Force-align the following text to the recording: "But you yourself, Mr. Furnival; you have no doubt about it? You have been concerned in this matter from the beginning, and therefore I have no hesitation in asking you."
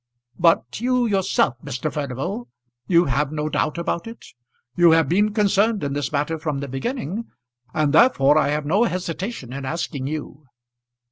"But 0.39 0.81
you 0.81 1.05
yourself, 1.05 1.57
Mr. 1.63 1.93
Furnival; 1.93 2.47
you 2.87 3.05
have 3.05 3.31
no 3.31 3.49
doubt 3.49 3.77
about 3.77 4.07
it? 4.07 4.25
You 4.75 4.89
have 4.93 5.07
been 5.07 5.31
concerned 5.31 5.83
in 5.83 5.93
this 5.93 6.11
matter 6.11 6.39
from 6.39 6.57
the 6.59 6.67
beginning, 6.67 7.25
and 7.71 7.93
therefore 7.93 8.35
I 8.35 8.47
have 8.47 8.65
no 8.65 8.85
hesitation 8.85 9.53
in 9.53 9.63
asking 9.63 10.07
you." 10.07 10.47